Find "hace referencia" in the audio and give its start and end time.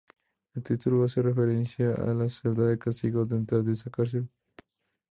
1.03-1.93